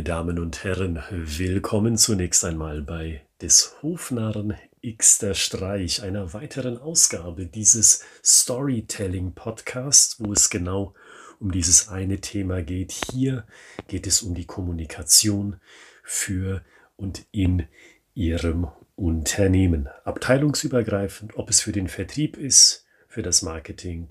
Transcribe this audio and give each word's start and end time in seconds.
Meine 0.00 0.08
Damen 0.08 0.38
und 0.38 0.64
Herren, 0.64 1.02
willkommen 1.10 1.98
zunächst 1.98 2.42
einmal 2.46 2.80
bei 2.80 3.20
des 3.42 3.76
Hofnarren 3.82 4.54
Xter 4.82 5.34
Streich, 5.34 6.02
einer 6.02 6.32
weiteren 6.32 6.78
Ausgabe 6.78 7.44
dieses 7.44 8.02
Storytelling 8.24 9.34
Podcasts, 9.34 10.18
wo 10.18 10.32
es 10.32 10.48
genau 10.48 10.94
um 11.38 11.52
dieses 11.52 11.90
eine 11.90 12.18
Thema 12.22 12.62
geht. 12.62 12.92
Hier 13.12 13.44
geht 13.88 14.06
es 14.06 14.22
um 14.22 14.34
die 14.34 14.46
Kommunikation 14.46 15.60
für 16.02 16.64
und 16.96 17.26
in 17.30 17.66
Ihrem 18.14 18.68
Unternehmen. 18.96 19.90
Abteilungsübergreifend, 20.04 21.36
ob 21.36 21.50
es 21.50 21.60
für 21.60 21.72
den 21.72 21.88
Vertrieb 21.88 22.38
ist, 22.38 22.86
für 23.06 23.20
das 23.20 23.42
Marketing, 23.42 24.10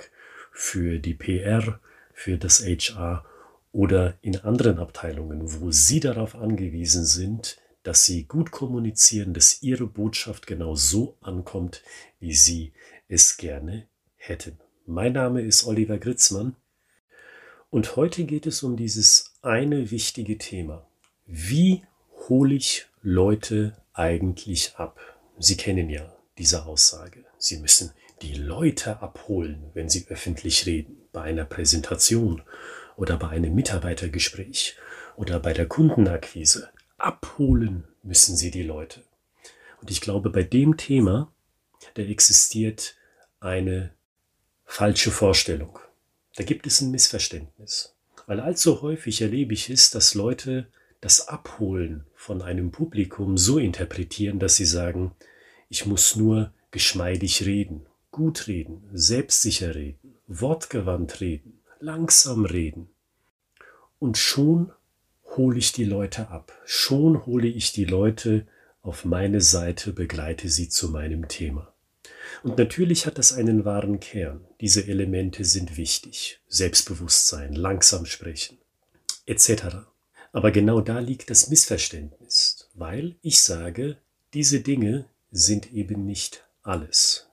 für 0.51 0.99
die 0.99 1.15
PR, 1.15 1.79
für 2.13 2.37
das 2.37 2.63
HR 2.63 3.25
oder 3.71 4.17
in 4.21 4.37
anderen 4.37 4.79
Abteilungen, 4.79 5.61
wo 5.61 5.71
Sie 5.71 5.99
darauf 5.99 6.35
angewiesen 6.35 7.05
sind, 7.05 7.57
dass 7.83 8.05
Sie 8.05 8.25
gut 8.25 8.51
kommunizieren, 8.51 9.33
dass 9.33 9.61
Ihre 9.61 9.87
Botschaft 9.87 10.47
genau 10.47 10.75
so 10.75 11.17
ankommt, 11.21 11.83
wie 12.19 12.33
Sie 12.33 12.73
es 13.07 13.37
gerne 13.37 13.87
hätten. 14.15 14.57
Mein 14.85 15.13
Name 15.13 15.41
ist 15.41 15.65
Oliver 15.65 15.97
Gritzmann 15.97 16.55
und 17.69 17.95
heute 17.95 18.23
geht 18.23 18.47
es 18.47 18.63
um 18.63 18.75
dieses 18.75 19.35
eine 19.41 19.91
wichtige 19.91 20.37
Thema. 20.37 20.87
Wie 21.25 21.83
hole 22.27 22.55
ich 22.55 22.87
Leute 23.01 23.77
eigentlich 23.93 24.75
ab? 24.77 24.99
Sie 25.37 25.57
kennen 25.57 25.89
ja 25.89 26.11
diese 26.37 26.65
Aussage. 26.65 27.23
Sie 27.37 27.57
müssen 27.57 27.91
die 28.21 28.33
Leute 28.33 29.01
abholen, 29.01 29.69
wenn 29.73 29.89
sie 29.89 30.07
öffentlich 30.09 30.65
reden, 30.65 30.97
bei 31.11 31.21
einer 31.21 31.45
Präsentation 31.45 32.41
oder 32.99 33.15
bei 33.15 33.29
einem 33.29 33.55
Mitarbeitergespräch 33.55 34.75
oder 35.15 35.39
bei 35.39 35.53
der 35.53 35.67
Kundenakquise. 35.67 36.69
Abholen 36.97 37.85
müssen 38.03 38.35
Sie 38.35 38.51
die 38.51 38.63
Leute. 38.63 39.03
Und 39.79 39.89
ich 39.89 40.01
glaube, 40.01 40.29
bei 40.29 40.43
dem 40.43 40.75
Thema, 40.75 41.31
da 41.93 42.01
existiert 42.01 42.97
eine 43.39 43.91
falsche 44.65 45.11
Vorstellung. 45.11 45.79
Da 46.35 46.43
gibt 46.43 46.67
es 46.67 46.81
ein 46.81 46.91
Missverständnis. 46.91 47.95
Weil 48.27 48.41
allzu 48.41 48.81
häufig 48.81 49.21
erlebe 49.21 49.53
ich 49.53 49.69
es, 49.69 49.91
dass 49.91 50.13
Leute 50.13 50.67
das 50.99 51.29
Abholen 51.29 52.05
von 52.15 52.41
einem 52.41 52.69
Publikum 52.69 53.37
so 53.37 53.59
interpretieren, 53.59 54.39
dass 54.39 54.57
sie 54.57 54.65
sagen, 54.65 55.13
ich 55.69 55.85
muss 55.85 56.17
nur 56.17 56.51
geschmeidig 56.71 57.45
reden, 57.45 57.85
gut 58.11 58.47
reden, 58.47 58.83
selbstsicher 58.91 59.73
reden, 59.73 60.15
wortgewandt 60.27 61.21
reden 61.21 61.58
langsam 61.79 62.45
reden. 62.45 62.89
Und 63.99 64.17
schon 64.17 64.71
hole 65.37 65.57
ich 65.57 65.71
die 65.71 65.85
Leute 65.85 66.29
ab. 66.29 66.51
Schon 66.65 67.25
hole 67.25 67.47
ich 67.47 67.71
die 67.71 67.85
Leute 67.85 68.47
auf 68.81 69.05
meine 69.05 69.41
Seite, 69.41 69.93
begleite 69.93 70.49
sie 70.49 70.69
zu 70.69 70.89
meinem 70.89 71.27
Thema. 71.27 71.73
Und 72.43 72.57
natürlich 72.57 73.05
hat 73.05 73.17
das 73.17 73.33
einen 73.33 73.65
wahren 73.65 73.99
Kern. 73.99 74.45
Diese 74.61 74.87
Elemente 74.87 75.43
sind 75.43 75.77
wichtig. 75.77 76.39
Selbstbewusstsein, 76.47 77.53
langsam 77.53 78.05
sprechen, 78.05 78.57
etc. 79.25 79.87
Aber 80.31 80.51
genau 80.51 80.81
da 80.81 80.99
liegt 80.99 81.29
das 81.29 81.49
Missverständnis, 81.49 82.69
weil 82.73 83.15
ich 83.21 83.41
sage, 83.41 83.97
diese 84.33 84.61
Dinge 84.61 85.05
sind 85.31 85.73
eben 85.73 86.05
nicht 86.05 86.45
alles. 86.63 87.28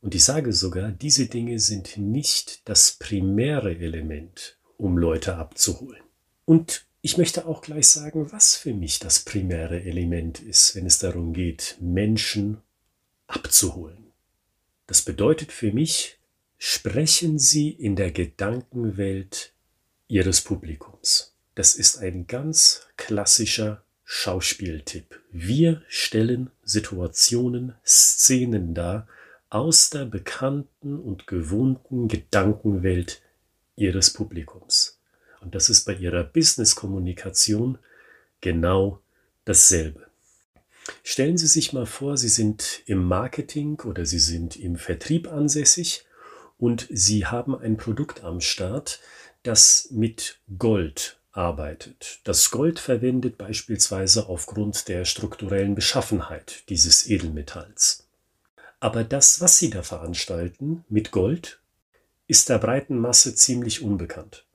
Und 0.00 0.14
ich 0.14 0.24
sage 0.24 0.52
sogar, 0.52 0.90
diese 0.90 1.26
Dinge 1.26 1.58
sind 1.58 1.98
nicht 1.98 2.68
das 2.68 2.92
primäre 2.92 3.76
Element, 3.76 4.58
um 4.76 4.96
Leute 4.96 5.36
abzuholen. 5.36 6.02
Und 6.46 6.86
ich 7.02 7.18
möchte 7.18 7.46
auch 7.46 7.62
gleich 7.62 7.88
sagen, 7.88 8.32
was 8.32 8.56
für 8.56 8.74
mich 8.74 8.98
das 8.98 9.20
primäre 9.20 9.82
Element 9.82 10.40
ist, 10.40 10.74
wenn 10.74 10.86
es 10.86 10.98
darum 10.98 11.32
geht, 11.32 11.76
Menschen 11.80 12.58
abzuholen. 13.26 14.12
Das 14.86 15.02
bedeutet 15.02 15.52
für 15.52 15.72
mich, 15.72 16.18
sprechen 16.58 17.38
Sie 17.38 17.70
in 17.70 17.96
der 17.96 18.10
Gedankenwelt 18.10 19.52
Ihres 20.08 20.40
Publikums. 20.40 21.34
Das 21.54 21.74
ist 21.74 21.98
ein 21.98 22.26
ganz 22.26 22.86
klassischer 22.96 23.84
Schauspieltipp. 24.04 25.20
Wir 25.30 25.82
stellen 25.88 26.50
Situationen, 26.64 27.74
Szenen 27.86 28.74
dar, 28.74 29.06
aus 29.50 29.90
der 29.90 30.04
bekannten 30.04 30.98
und 30.98 31.26
gewohnten 31.26 32.08
Gedankenwelt 32.08 33.20
ihres 33.76 34.12
Publikums. 34.12 35.00
Und 35.40 35.54
das 35.54 35.68
ist 35.68 35.84
bei 35.84 35.94
ihrer 35.94 36.22
Business-Kommunikation 36.22 37.78
genau 38.40 39.00
dasselbe. 39.44 40.06
Stellen 41.02 41.36
Sie 41.36 41.46
sich 41.46 41.72
mal 41.72 41.86
vor, 41.86 42.16
Sie 42.16 42.28
sind 42.28 42.82
im 42.86 43.04
Marketing 43.04 43.80
oder 43.80 44.06
Sie 44.06 44.18
sind 44.18 44.56
im 44.56 44.76
Vertrieb 44.76 45.30
ansässig 45.30 46.04
und 46.58 46.86
Sie 46.90 47.26
haben 47.26 47.56
ein 47.56 47.76
Produkt 47.76 48.22
am 48.22 48.40
Start, 48.40 49.00
das 49.42 49.88
mit 49.90 50.38
Gold 50.58 51.18
arbeitet. 51.32 52.20
Das 52.24 52.50
Gold 52.50 52.78
verwendet 52.78 53.38
beispielsweise 53.38 54.28
aufgrund 54.28 54.88
der 54.88 55.04
strukturellen 55.04 55.74
Beschaffenheit 55.74 56.64
dieses 56.68 57.08
Edelmetalls. 57.08 58.09
Aber 58.80 59.04
das, 59.04 59.42
was 59.42 59.58
sie 59.58 59.68
da 59.68 59.82
veranstalten 59.82 60.84
mit 60.88 61.10
Gold, 61.10 61.60
ist 62.26 62.48
der 62.48 62.58
breiten 62.58 62.98
Masse 62.98 63.34
ziemlich 63.34 63.82
unbekannt. 63.82 64.46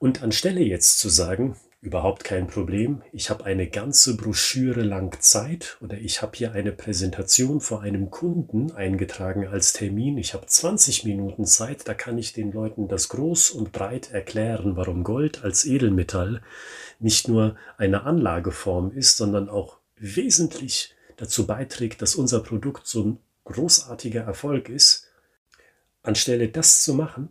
Und 0.00 0.22
anstelle 0.22 0.60
jetzt 0.60 0.98
zu 0.98 1.08
sagen, 1.08 1.56
überhaupt 1.80 2.24
kein 2.24 2.48
Problem, 2.48 3.02
ich 3.12 3.30
habe 3.30 3.44
eine 3.44 3.68
ganze 3.68 4.16
Broschüre 4.16 4.82
lang 4.82 5.20
Zeit 5.20 5.76
oder 5.80 5.98
ich 5.98 6.22
habe 6.22 6.36
hier 6.36 6.52
eine 6.52 6.72
Präsentation 6.72 7.60
vor 7.60 7.82
einem 7.82 8.10
Kunden 8.10 8.72
eingetragen 8.72 9.46
als 9.46 9.74
Termin, 9.74 10.18
ich 10.18 10.34
habe 10.34 10.46
20 10.46 11.04
Minuten 11.04 11.44
Zeit, 11.44 11.86
da 11.86 11.94
kann 11.94 12.18
ich 12.18 12.32
den 12.32 12.50
Leuten 12.52 12.88
das 12.88 13.10
groß 13.10 13.50
und 13.50 13.70
breit 13.70 14.10
erklären, 14.10 14.76
warum 14.76 15.04
Gold 15.04 15.44
als 15.44 15.66
Edelmetall 15.66 16.42
nicht 16.98 17.28
nur 17.28 17.56
eine 17.76 18.04
Anlageform 18.04 18.90
ist, 18.90 19.18
sondern 19.18 19.48
auch 19.48 19.78
wesentlich 19.96 20.94
dazu 21.16 21.46
beiträgt, 21.46 22.02
dass 22.02 22.14
unser 22.14 22.40
Produkt 22.40 22.86
so 22.86 23.04
ein 23.04 23.18
großartiger 23.44 24.22
Erfolg 24.22 24.68
ist, 24.68 25.08
anstelle 26.02 26.48
das 26.48 26.82
zu 26.82 26.94
machen, 26.94 27.28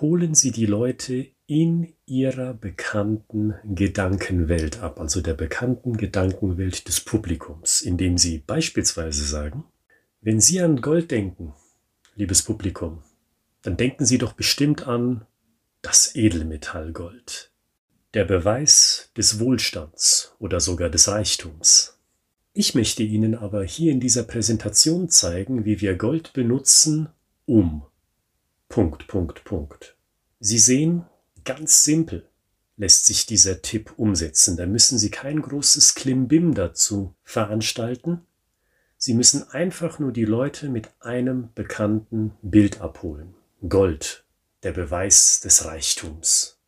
holen 0.00 0.34
Sie 0.34 0.50
die 0.50 0.66
Leute 0.66 1.28
in 1.46 1.94
ihrer 2.06 2.52
bekannten 2.52 3.54
Gedankenwelt 3.64 4.80
ab, 4.80 5.00
also 5.00 5.20
der 5.20 5.34
bekannten 5.34 5.96
Gedankenwelt 5.96 6.88
des 6.88 7.00
Publikums, 7.00 7.80
indem 7.80 8.18
Sie 8.18 8.38
beispielsweise 8.38 9.24
sagen, 9.24 9.64
wenn 10.20 10.40
Sie 10.40 10.60
an 10.60 10.80
Gold 10.80 11.10
denken, 11.10 11.54
liebes 12.14 12.42
Publikum, 12.42 13.02
dann 13.62 13.76
denken 13.76 14.04
Sie 14.04 14.18
doch 14.18 14.32
bestimmt 14.32 14.86
an 14.86 15.26
das 15.80 16.14
Edelmetall 16.14 16.92
Gold, 16.92 17.50
der 18.14 18.24
Beweis 18.24 19.10
des 19.16 19.40
Wohlstands 19.40 20.34
oder 20.38 20.60
sogar 20.60 20.90
des 20.90 21.08
Reichtums. 21.08 21.97
Ich 22.60 22.74
möchte 22.74 23.04
Ihnen 23.04 23.36
aber 23.36 23.62
hier 23.62 23.92
in 23.92 24.00
dieser 24.00 24.24
Präsentation 24.24 25.08
zeigen, 25.08 25.64
wie 25.64 25.80
wir 25.80 25.94
Gold 25.94 26.32
benutzen, 26.32 27.08
um. 27.46 27.84
Punkt, 28.68 29.06
Punkt, 29.06 29.44
Punkt. 29.44 29.96
Sie 30.40 30.58
sehen, 30.58 31.04
ganz 31.44 31.84
simpel 31.84 32.28
lässt 32.76 33.06
sich 33.06 33.26
dieser 33.26 33.62
Tipp 33.62 33.92
umsetzen. 33.96 34.56
Da 34.56 34.66
müssen 34.66 34.98
Sie 34.98 35.08
kein 35.08 35.40
großes 35.40 35.94
Klimbim 35.94 36.52
dazu 36.52 37.14
veranstalten. 37.22 38.22
Sie 38.96 39.14
müssen 39.14 39.48
einfach 39.50 40.00
nur 40.00 40.10
die 40.10 40.24
Leute 40.24 40.68
mit 40.68 40.88
einem 40.98 41.50
bekannten 41.54 42.32
Bild 42.42 42.80
abholen. 42.80 43.34
Gold, 43.68 44.24
der 44.64 44.72
Beweis 44.72 45.38
des 45.38 45.64
Reichtums. 45.64 46.58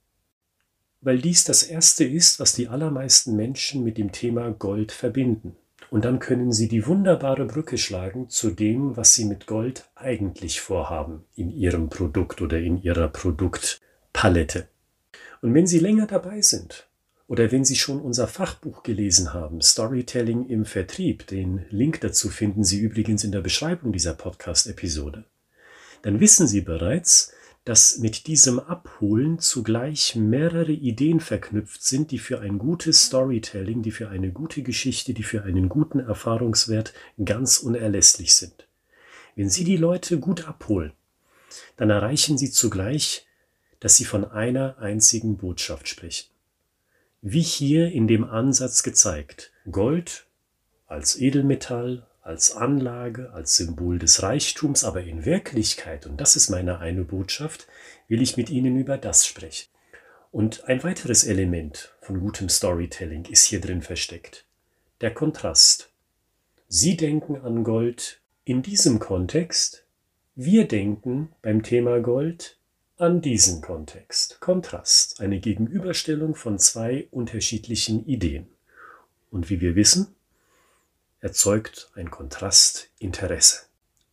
Weil 1.00 1.18
dies 1.18 1.42
das 1.42 1.64
Erste 1.64 2.04
ist, 2.04 2.38
was 2.38 2.52
die 2.52 2.68
allermeisten 2.68 3.34
Menschen 3.34 3.82
mit 3.82 3.98
dem 3.98 4.12
Thema 4.12 4.52
Gold 4.52 4.92
verbinden. 4.92 5.56
Und 5.90 6.04
dann 6.04 6.20
können 6.20 6.52
Sie 6.52 6.68
die 6.68 6.86
wunderbare 6.86 7.44
Brücke 7.44 7.76
schlagen 7.76 8.30
zu 8.30 8.50
dem, 8.50 8.96
was 8.96 9.14
Sie 9.14 9.24
mit 9.24 9.46
Gold 9.46 9.90
eigentlich 9.96 10.60
vorhaben 10.60 11.24
in 11.34 11.50
Ihrem 11.50 11.88
Produkt 11.88 12.40
oder 12.40 12.58
in 12.60 12.80
Ihrer 12.80 13.08
Produktpalette. 13.08 14.68
Und 15.42 15.52
wenn 15.52 15.66
Sie 15.66 15.80
länger 15.80 16.06
dabei 16.06 16.42
sind 16.42 16.86
oder 17.26 17.50
wenn 17.50 17.64
Sie 17.64 17.74
schon 17.74 18.00
unser 18.00 18.28
Fachbuch 18.28 18.84
gelesen 18.84 19.34
haben, 19.34 19.60
Storytelling 19.60 20.48
im 20.48 20.64
Vertrieb, 20.64 21.26
den 21.26 21.66
Link 21.70 22.00
dazu 22.00 22.28
finden 22.28 22.62
Sie 22.62 22.78
übrigens 22.78 23.24
in 23.24 23.32
der 23.32 23.40
Beschreibung 23.40 23.92
dieser 23.92 24.14
Podcast-Episode, 24.14 25.24
dann 26.02 26.20
wissen 26.20 26.46
Sie 26.46 26.60
bereits, 26.60 27.32
dass 27.70 27.98
mit 27.98 28.26
diesem 28.26 28.58
Abholen 28.58 29.38
zugleich 29.38 30.16
mehrere 30.16 30.72
Ideen 30.72 31.20
verknüpft 31.20 31.84
sind, 31.84 32.10
die 32.10 32.18
für 32.18 32.40
ein 32.40 32.58
gutes 32.58 33.06
Storytelling, 33.06 33.80
die 33.82 33.92
für 33.92 34.08
eine 34.08 34.32
gute 34.32 34.64
Geschichte, 34.64 35.14
die 35.14 35.22
für 35.22 35.44
einen 35.44 35.68
guten 35.68 36.00
Erfahrungswert 36.00 36.92
ganz 37.24 37.58
unerlässlich 37.58 38.34
sind. 38.34 38.66
Wenn 39.36 39.48
Sie 39.48 39.62
die 39.62 39.76
Leute 39.76 40.18
gut 40.18 40.48
abholen, 40.48 40.94
dann 41.76 41.90
erreichen 41.90 42.36
Sie 42.38 42.50
zugleich, 42.50 43.24
dass 43.78 43.94
Sie 43.94 44.04
von 44.04 44.24
einer 44.24 44.78
einzigen 44.78 45.36
Botschaft 45.36 45.86
sprechen. 45.86 46.28
wie 47.22 47.42
hier 47.42 47.92
in 47.92 48.08
dem 48.08 48.24
Ansatz 48.24 48.82
gezeigt. 48.82 49.52
Gold 49.70 50.26
als 50.88 51.14
Edelmetall, 51.16 52.04
als 52.30 52.52
Anlage, 52.52 53.32
als 53.32 53.56
Symbol 53.56 53.98
des 53.98 54.22
Reichtums, 54.22 54.84
aber 54.84 55.02
in 55.02 55.24
Wirklichkeit, 55.24 56.06
und 56.06 56.20
das 56.20 56.36
ist 56.36 56.48
meine 56.48 56.78
eine 56.78 57.02
Botschaft, 57.02 57.66
will 58.06 58.22
ich 58.22 58.36
mit 58.36 58.50
Ihnen 58.50 58.78
über 58.78 58.98
das 58.98 59.26
sprechen. 59.26 59.68
Und 60.30 60.68
ein 60.68 60.84
weiteres 60.84 61.24
Element 61.24 61.92
von 62.00 62.20
gutem 62.20 62.48
Storytelling 62.48 63.24
ist 63.24 63.46
hier 63.46 63.60
drin 63.60 63.82
versteckt. 63.82 64.44
Der 65.00 65.12
Kontrast. 65.12 65.90
Sie 66.68 66.96
denken 66.96 67.34
an 67.34 67.64
Gold 67.64 68.20
in 68.44 68.62
diesem 68.62 69.00
Kontext, 69.00 69.84
wir 70.36 70.68
denken 70.68 71.32
beim 71.42 71.64
Thema 71.64 71.98
Gold 71.98 72.58
an 72.96 73.20
diesen 73.20 73.60
Kontext. 73.60 74.40
Kontrast, 74.40 75.20
eine 75.20 75.40
Gegenüberstellung 75.40 76.36
von 76.36 76.60
zwei 76.60 77.08
unterschiedlichen 77.10 78.06
Ideen. 78.06 78.46
Und 79.32 79.50
wie 79.50 79.60
wir 79.60 79.74
wissen, 79.74 80.14
erzeugt 81.20 81.90
ein 81.94 82.10
Kontrast 82.10 82.88
Interesse. 82.98 83.60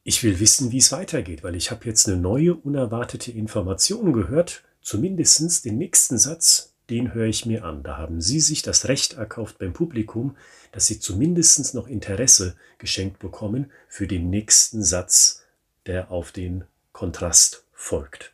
Ich 0.03 0.23
will 0.23 0.39
wissen, 0.39 0.71
wie 0.71 0.77
es 0.77 0.91
weitergeht, 0.91 1.43
weil 1.43 1.55
ich 1.55 1.71
habe 1.71 1.85
jetzt 1.85 2.07
eine 2.07 2.17
neue, 2.17 2.53
unerwartete 2.53 3.31
Information 3.31 4.13
gehört, 4.13 4.63
zumindest 4.81 5.65
den 5.65 5.77
nächsten 5.77 6.17
Satz, 6.17 6.73
den 6.89 7.13
höre 7.13 7.27
ich 7.27 7.45
mir 7.45 7.65
an. 7.65 7.83
Da 7.83 7.97
haben 7.97 8.21
Sie 8.21 8.39
sich 8.39 8.61
das 8.61 8.87
Recht 8.87 9.13
erkauft 9.13 9.57
beim 9.57 9.73
Publikum, 9.73 10.37
dass 10.71 10.87
Sie 10.87 10.99
zumindest 10.99 11.73
noch 11.73 11.87
Interesse 11.87 12.55
geschenkt 12.77 13.19
bekommen 13.19 13.71
für 13.89 14.07
den 14.07 14.29
nächsten 14.29 14.83
Satz, 14.83 15.43
der 15.85 16.11
auf 16.11 16.31
den 16.31 16.63
Kontrast 16.93 17.65
folgt. 17.73 18.33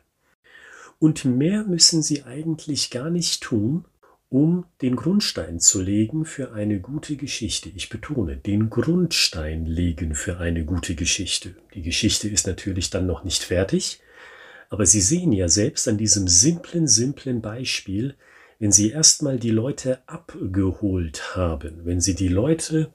Und 0.99 1.25
mehr 1.25 1.63
müssen 1.63 2.03
Sie 2.03 2.23
eigentlich 2.23 2.91
gar 2.91 3.09
nicht 3.09 3.41
tun, 3.41 3.85
um 4.33 4.65
den 4.81 4.95
Grundstein 4.95 5.59
zu 5.59 5.79
legen 5.79 6.25
für 6.25 6.53
eine 6.53 6.79
gute 6.79 7.17
Geschichte. 7.17 7.69
Ich 7.75 7.89
betone, 7.89 8.35
den 8.35 8.71
Grundstein 8.71 9.67
legen 9.67 10.15
für 10.15 10.39
eine 10.39 10.65
gute 10.65 10.95
Geschichte. 10.95 11.55
Die 11.75 11.83
Geschichte 11.83 12.27
ist 12.27 12.47
natürlich 12.47 12.89
dann 12.89 13.05
noch 13.05 13.23
nicht 13.23 13.43
fertig, 13.43 13.99
aber 14.71 14.87
Sie 14.87 15.01
sehen 15.01 15.33
ja 15.33 15.49
selbst 15.49 15.87
an 15.87 15.99
diesem 15.99 16.27
simplen, 16.27 16.87
simplen 16.87 17.43
Beispiel, 17.43 18.15
wenn 18.57 18.71
Sie 18.71 18.89
erstmal 18.89 19.37
die 19.37 19.51
Leute 19.51 19.99
abgeholt 20.07 21.35
haben, 21.35 21.81
wenn 21.83 22.01
Sie 22.01 22.15
die 22.15 22.27
Leute 22.27 22.91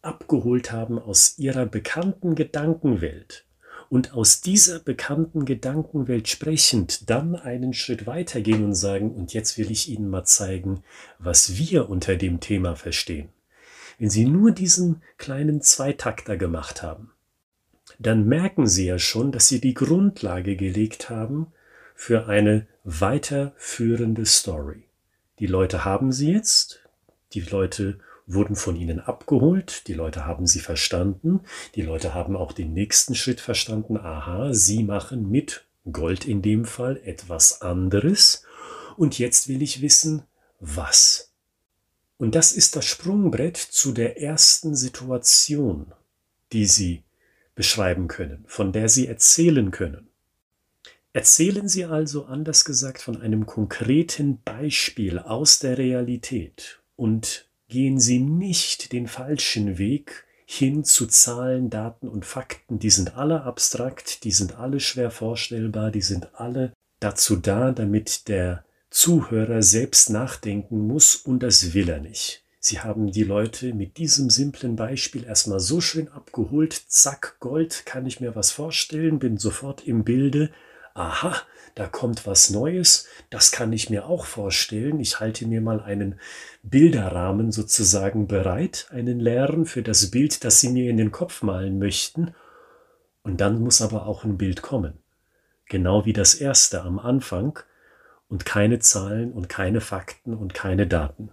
abgeholt 0.00 0.72
haben 0.72 0.98
aus 0.98 1.38
ihrer 1.38 1.66
bekannten 1.66 2.34
Gedankenwelt, 2.34 3.45
und 3.88 4.14
aus 4.14 4.40
dieser 4.40 4.80
bekannten 4.80 5.44
Gedankenwelt 5.44 6.28
sprechend 6.28 7.08
dann 7.10 7.36
einen 7.36 7.72
Schritt 7.72 8.06
weitergehen 8.06 8.64
und 8.64 8.74
sagen, 8.74 9.12
und 9.12 9.32
jetzt 9.32 9.58
will 9.58 9.70
ich 9.70 9.88
Ihnen 9.88 10.08
mal 10.08 10.24
zeigen, 10.24 10.82
was 11.18 11.56
wir 11.56 11.88
unter 11.88 12.16
dem 12.16 12.40
Thema 12.40 12.76
verstehen. 12.76 13.28
Wenn 13.98 14.10
Sie 14.10 14.24
nur 14.24 14.50
diesen 14.50 15.02
kleinen 15.18 15.62
Zweitakter 15.62 16.36
gemacht 16.36 16.82
haben, 16.82 17.12
dann 17.98 18.26
merken 18.26 18.66
Sie 18.66 18.86
ja 18.86 18.98
schon, 18.98 19.32
dass 19.32 19.48
Sie 19.48 19.60
die 19.60 19.74
Grundlage 19.74 20.56
gelegt 20.56 21.08
haben 21.08 21.46
für 21.94 22.26
eine 22.26 22.66
weiterführende 22.84 24.26
Story. 24.26 24.84
Die 25.38 25.46
Leute 25.46 25.84
haben 25.84 26.12
sie 26.12 26.32
jetzt, 26.32 26.80
die 27.32 27.40
Leute 27.40 27.98
wurden 28.26 28.56
von 28.56 28.76
ihnen 28.76 29.00
abgeholt, 29.00 29.86
die 29.86 29.94
Leute 29.94 30.26
haben 30.26 30.46
sie 30.46 30.60
verstanden, 30.60 31.40
die 31.74 31.82
Leute 31.82 32.12
haben 32.12 32.36
auch 32.36 32.52
den 32.52 32.72
nächsten 32.72 33.14
Schritt 33.14 33.40
verstanden, 33.40 33.96
aha, 33.96 34.52
sie 34.52 34.82
machen 34.82 35.30
mit 35.30 35.64
Gold 35.90 36.26
in 36.26 36.42
dem 36.42 36.64
Fall 36.64 37.00
etwas 37.04 37.62
anderes 37.62 38.42
und 38.96 39.18
jetzt 39.18 39.48
will 39.48 39.62
ich 39.62 39.80
wissen, 39.80 40.22
was. 40.58 41.32
Und 42.18 42.34
das 42.34 42.52
ist 42.52 42.76
das 42.76 42.86
Sprungbrett 42.86 43.56
zu 43.56 43.92
der 43.92 44.20
ersten 44.20 44.74
Situation, 44.74 45.92
die 46.52 46.66
Sie 46.66 47.02
beschreiben 47.54 48.08
können, 48.08 48.44
von 48.48 48.72
der 48.72 48.88
Sie 48.88 49.06
erzählen 49.06 49.70
können. 49.70 50.08
Erzählen 51.12 51.68
Sie 51.68 51.84
also 51.84 52.24
anders 52.24 52.64
gesagt 52.64 53.00
von 53.00 53.20
einem 53.20 53.46
konkreten 53.46 54.40
Beispiel 54.42 55.18
aus 55.18 55.58
der 55.58 55.78
Realität 55.78 56.80
und 56.96 57.45
gehen 57.68 57.98
Sie 58.00 58.18
nicht 58.18 58.92
den 58.92 59.06
falschen 59.06 59.78
Weg 59.78 60.24
hin 60.46 60.84
zu 60.84 61.06
Zahlen, 61.06 61.70
Daten 61.70 62.08
und 62.08 62.24
Fakten. 62.24 62.78
Die 62.78 62.90
sind 62.90 63.16
alle 63.16 63.42
abstrakt, 63.42 64.24
die 64.24 64.30
sind 64.30 64.56
alle 64.58 64.80
schwer 64.80 65.10
vorstellbar, 65.10 65.90
die 65.90 66.02
sind 66.02 66.28
alle 66.34 66.72
dazu 67.00 67.36
da, 67.36 67.72
damit 67.72 68.28
der 68.28 68.64
Zuhörer 68.90 69.62
selbst 69.62 70.10
nachdenken 70.10 70.86
muss 70.86 71.16
und 71.16 71.42
das 71.42 71.74
will 71.74 71.88
er 71.88 72.00
nicht. 72.00 72.44
Sie 72.60 72.80
haben 72.80 73.12
die 73.12 73.24
Leute 73.24 73.74
mit 73.74 73.96
diesem 73.96 74.30
simplen 74.30 74.74
Beispiel 74.74 75.24
erstmal 75.24 75.60
so 75.60 75.80
schön 75.80 76.08
abgeholt, 76.08 76.72
zack, 76.88 77.36
Gold, 77.38 77.84
kann 77.86 78.06
ich 78.06 78.20
mir 78.20 78.34
was 78.34 78.50
vorstellen, 78.50 79.18
bin 79.18 79.38
sofort 79.38 79.86
im 79.86 80.04
Bilde, 80.04 80.50
aha, 80.96 81.36
da 81.74 81.86
kommt 81.86 82.26
was 82.26 82.50
Neues, 82.50 83.06
das 83.28 83.52
kann 83.52 83.72
ich 83.72 83.90
mir 83.90 84.06
auch 84.06 84.24
vorstellen. 84.24 84.98
Ich 84.98 85.20
halte 85.20 85.46
mir 85.46 85.60
mal 85.60 85.80
einen 85.80 86.18
Bilderrahmen 86.62 87.52
sozusagen 87.52 88.26
bereit, 88.26 88.88
einen 88.90 89.20
leeren 89.20 89.66
für 89.66 89.82
das 89.82 90.10
Bild, 90.10 90.42
das 90.42 90.60
Sie 90.60 90.70
mir 90.70 90.90
in 90.90 90.96
den 90.96 91.12
Kopf 91.12 91.42
malen 91.42 91.78
möchten. 91.78 92.34
Und 93.22 93.42
dann 93.42 93.60
muss 93.60 93.82
aber 93.82 94.06
auch 94.06 94.24
ein 94.24 94.38
Bild 94.38 94.62
kommen. 94.62 94.94
Genau 95.68 96.06
wie 96.06 96.12
das 96.14 96.34
erste 96.34 96.82
am 96.82 96.98
Anfang 96.98 97.58
und 98.28 98.46
keine 98.46 98.78
Zahlen 98.78 99.32
und 99.32 99.48
keine 99.48 99.80
Fakten 99.82 100.32
und 100.32 100.54
keine 100.54 100.86
Daten. 100.86 101.30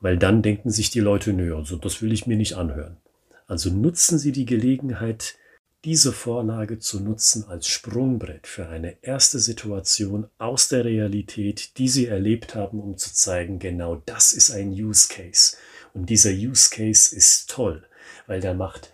Weil 0.00 0.18
dann 0.18 0.42
denken 0.42 0.70
sich 0.70 0.90
die 0.90 1.00
Leute, 1.00 1.32
nö, 1.32 1.56
also 1.56 1.76
das 1.76 2.02
will 2.02 2.12
ich 2.12 2.26
mir 2.26 2.36
nicht 2.36 2.54
anhören. 2.54 2.98
Also 3.46 3.70
nutzen 3.70 4.18
Sie 4.18 4.32
die 4.32 4.44
Gelegenheit, 4.44 5.36
diese 5.84 6.12
Vorlage 6.12 6.78
zu 6.78 7.00
nutzen 7.00 7.44
als 7.48 7.68
Sprungbrett 7.68 8.46
für 8.46 8.68
eine 8.68 8.96
erste 9.02 9.38
Situation 9.38 10.28
aus 10.38 10.68
der 10.68 10.84
Realität, 10.84 11.78
die 11.78 11.88
Sie 11.88 12.06
erlebt 12.06 12.54
haben, 12.54 12.80
um 12.80 12.96
zu 12.96 13.14
zeigen, 13.14 13.58
genau 13.58 14.02
das 14.06 14.32
ist 14.32 14.50
ein 14.50 14.70
Use 14.70 15.08
Case. 15.08 15.56
Und 15.94 16.10
dieser 16.10 16.30
Use 16.30 16.70
Case 16.70 17.14
ist 17.14 17.50
toll, 17.50 17.86
weil 18.26 18.40
der 18.40 18.54
macht 18.54 18.92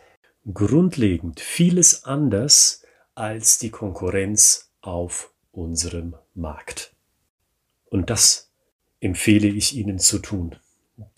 grundlegend 0.53 1.41
vieles 1.41 2.05
anders 2.05 2.83
als 3.15 3.59
die 3.59 3.71
Konkurrenz 3.71 4.71
auf 4.81 5.33
unserem 5.51 6.15
Markt. 6.35 6.95
Und 7.87 8.11
das 8.11 8.51
empfehle 9.01 9.49
ich 9.49 9.77
Ihnen 9.77 9.99
zu 9.99 10.19
tun, 10.19 10.57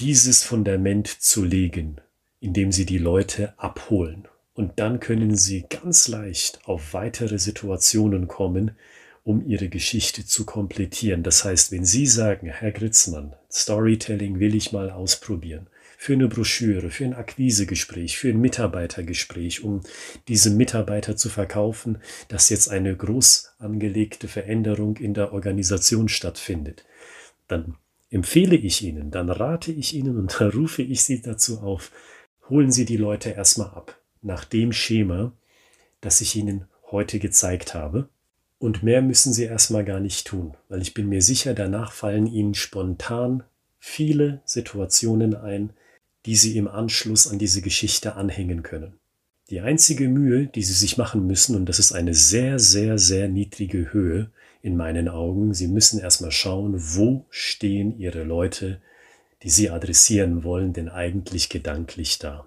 dieses 0.00 0.42
Fundament 0.42 1.09
zu 1.09 1.44
legen, 1.44 2.00
indem 2.40 2.73
Sie 2.73 2.87
die 2.87 2.99
Leute 2.99 3.59
abholen 3.59 4.28
und 4.54 4.78
dann 4.78 5.00
können 5.00 5.37
Sie 5.37 5.66
ganz 5.68 6.08
leicht 6.08 6.61
auf 6.64 6.94
weitere 6.94 7.38
Situationen 7.38 8.28
kommen, 8.28 8.73
um 9.25 9.44
Ihre 9.44 9.68
Geschichte 9.68 10.25
zu 10.25 10.44
komplettieren. 10.44 11.23
Das 11.23 11.44
heißt, 11.44 11.73
wenn 11.73 11.84
Sie 11.84 12.06
sagen, 12.06 12.49
Herr 12.49 12.70
Gritzmann, 12.70 13.34
Storytelling 13.50 14.38
will 14.38 14.54
ich 14.54 14.73
mal 14.73 14.90
ausprobieren, 14.90 15.66
für 15.99 16.12
eine 16.12 16.28
Broschüre, 16.28 16.90
für 16.90 17.04
ein 17.04 17.14
Akquisegespräch, 17.14 18.18
für 18.18 18.28
ein 18.28 18.40
Mitarbeitergespräch, 18.40 19.64
um 19.64 19.80
diesem 20.28 20.56
Mitarbeiter 20.56 21.16
zu 21.16 21.30
verkaufen, 21.30 21.99
dass 22.28 22.50
jetzt 22.50 22.68
eine 22.68 22.94
groß 22.94 23.54
angelegte 23.58 24.28
Veränderung 24.28 24.99
in 24.99 25.14
der 25.14 25.32
Organisation 25.32 26.08
stattfindet, 26.08 26.84
dann 27.49 27.76
empfehle 28.11 28.56
ich 28.56 28.82
Ihnen, 28.82 29.11
dann 29.11 29.30
rate 29.30 29.73
ich 29.73 29.94
Ihnen 29.94 30.18
und 30.18 30.37
dann 30.38 30.50
rufe 30.50 30.82
ich 30.82 31.02
Sie 31.02 31.23
dazu 31.23 31.61
auf, 31.61 31.90
holen 32.50 32.70
Sie 32.70 32.84
die 32.84 32.99
Leute 32.99 33.30
erstmal 33.30 33.68
ab 33.68 34.03
nach 34.25 34.45
dem 34.45 34.73
Schema, 34.73 35.33
das 36.00 36.21
ich 36.21 36.35
Ihnen 36.35 36.64
heute 36.90 37.19
gezeigt 37.19 37.75
habe. 37.75 38.09
Und 38.59 38.83
mehr 38.83 39.02
müssen 39.02 39.33
Sie 39.33 39.45
erstmal 39.45 39.85
gar 39.85 40.00
nicht 40.00 40.26
tun, 40.26 40.57
weil 40.69 40.81
ich 40.81 40.95
bin 40.95 41.09
mir 41.09 41.23
sicher, 41.23 41.54
danach 41.54 41.93
fallen 41.93 42.26
Ihnen 42.26 42.54
spontan 42.54 43.45
viele 43.78 44.40
Situationen 44.45 45.35
ein, 45.35 45.71
die 46.25 46.37
Sie 46.37 46.57
im 46.57 46.66
Anschluss 46.66 47.26
an 47.26 47.38
diese 47.38 47.61
Geschichte 47.61 48.16
anhängen 48.16 48.62
können. 48.62 48.95
Die 49.50 49.61
einzige 49.61 50.09
Mühe, 50.09 50.47
die 50.47 50.62
Sie 50.62 50.73
sich 50.73 50.97
machen 50.97 51.26
müssen, 51.26 51.54
und 51.54 51.66
das 51.69 51.78
ist 51.78 51.93
eine 51.93 52.14
sehr, 52.14 52.59
sehr, 52.59 52.97
sehr 52.97 53.28
niedrige 53.28 53.93
Höhe 53.93 54.31
in 54.62 54.76
meinen 54.76 55.09
Augen, 55.09 55.52
Sie 55.52 55.69
müssen 55.69 56.00
erstmal 56.00 56.31
schauen, 56.31 56.75
wo 56.78 57.26
stehen 57.28 57.99
Ihre 57.99 58.23
Leute, 58.23 58.81
die 59.43 59.50
Sie 59.50 59.69
adressieren 59.69 60.43
wollen, 60.45 60.73
denn 60.73 60.88
eigentlich 60.88 61.50
gedanklich 61.50 62.19
da. 62.19 62.47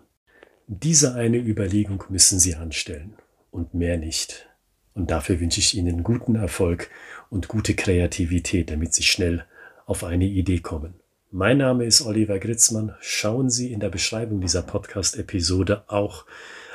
Diese 0.69 1.15
eine 1.15 1.37
Überlegung 1.37 2.03
müssen 2.09 2.39
Sie 2.39 2.55
anstellen 2.55 3.13
und 3.51 3.73
mehr 3.73 3.97
nicht. 3.97 4.49
Und 4.93 5.11
dafür 5.11 5.39
wünsche 5.39 5.61
ich 5.61 5.77
Ihnen 5.77 6.03
guten 6.03 6.35
Erfolg 6.35 6.89
und 7.29 7.47
gute 7.47 7.73
Kreativität, 7.73 8.69
damit 8.69 8.93
Sie 8.93 9.03
schnell 9.03 9.45
auf 9.85 10.03
eine 10.03 10.25
Idee 10.25 10.59
kommen. 10.59 10.95
Mein 11.31 11.59
Name 11.59 11.85
ist 11.85 12.01
Oliver 12.01 12.37
Gritzmann. 12.37 12.93
Schauen 12.99 13.49
Sie 13.49 13.71
in 13.71 13.79
der 13.79 13.87
Beschreibung 13.87 14.41
dieser 14.41 14.61
Podcast-Episode 14.61 15.85
auch 15.87 16.25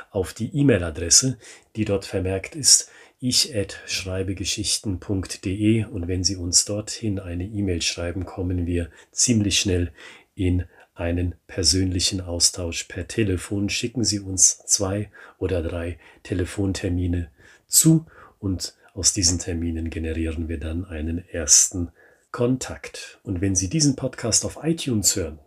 auf 0.09 0.33
die 0.33 0.49
E-Mail-Adresse, 0.57 1.37
die 1.75 1.85
dort 1.85 2.05
vermerkt 2.05 2.55
ist. 2.55 2.89
ich@schreibegeschichten.de 3.19 5.85
und 5.85 6.07
wenn 6.07 6.23
Sie 6.23 6.35
uns 6.35 6.65
dorthin 6.65 7.19
eine 7.19 7.45
E-Mail 7.45 7.83
schreiben, 7.83 8.25
kommen 8.25 8.65
wir 8.65 8.89
ziemlich 9.11 9.59
schnell 9.59 9.91
in 10.33 10.63
einen 10.95 11.35
persönlichen 11.47 12.21
Austausch 12.21 12.83
per 12.85 13.07
Telefon. 13.07 13.69
Schicken 13.69 14.03
Sie 14.03 14.19
uns 14.19 14.59
zwei 14.65 15.09
oder 15.37 15.61
drei 15.61 15.97
Telefontermine 16.23 17.29
zu 17.67 18.05
und 18.39 18.75
aus 18.93 19.13
diesen 19.13 19.39
Terminen 19.39 19.89
generieren 19.89 20.47
wir 20.49 20.59
dann 20.59 20.85
einen 20.85 21.27
ersten 21.29 21.91
Kontakt. 22.31 23.19
Und 23.23 23.41
wenn 23.41 23.55
Sie 23.55 23.69
diesen 23.69 23.95
Podcast 23.95 24.45
auf 24.45 24.59
iTunes 24.61 25.15
hören, 25.15 25.39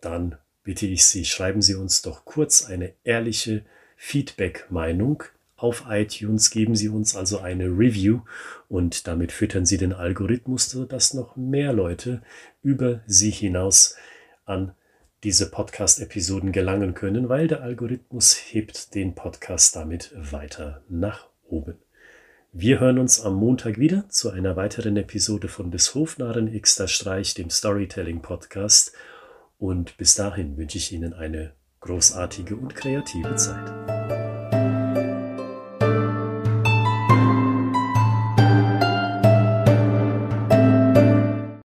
dann 0.00 0.36
bitte 0.62 0.86
ich 0.86 1.04
Sie, 1.04 1.24
schreiben 1.24 1.62
Sie 1.62 1.74
uns 1.74 2.02
doch 2.02 2.24
kurz 2.24 2.64
eine 2.64 2.92
ehrliche 3.02 3.64
Feedback-Meinung. 3.96 5.24
Auf 5.56 5.84
iTunes 5.88 6.50
geben 6.50 6.76
Sie 6.76 6.88
uns 6.88 7.16
also 7.16 7.38
eine 7.38 7.66
Review 7.66 8.20
und 8.68 9.06
damit 9.06 9.32
füttern 9.32 9.66
Sie 9.66 9.78
den 9.78 9.92
Algorithmus, 9.92 10.70
sodass 10.70 11.14
noch 11.14 11.36
mehr 11.36 11.72
Leute 11.72 12.22
über 12.62 13.00
Sie 13.06 13.30
hinaus 13.30 13.96
an 14.44 14.74
diese 15.24 15.50
Podcast-Episoden 15.50 16.52
gelangen 16.52 16.94
können, 16.94 17.28
weil 17.28 17.46
der 17.46 17.62
Algorithmus 17.62 18.34
hebt 18.34 18.94
den 18.94 19.14
Podcast 19.14 19.76
damit 19.76 20.12
weiter 20.16 20.82
nach 20.88 21.28
oben. 21.48 21.78
Wir 22.52 22.80
hören 22.80 22.98
uns 22.98 23.20
am 23.20 23.34
Montag 23.34 23.78
wieder 23.78 24.08
zu 24.08 24.30
einer 24.30 24.56
weiteren 24.56 24.96
Episode 24.96 25.48
von 25.48 25.70
des 25.70 25.94
Hofnarren 25.94 26.60
Xter 26.60 26.88
Streich, 26.88 27.34
dem 27.34 27.48
Storytelling 27.48 28.20
Podcast. 28.20 28.92
Und 29.58 29.96
bis 29.96 30.16
dahin 30.16 30.56
wünsche 30.58 30.76
ich 30.76 30.92
Ihnen 30.92 31.14
eine 31.14 31.54
großartige 31.80 32.56
und 32.56 32.74
kreative 32.74 33.36
Zeit. 33.36 34.41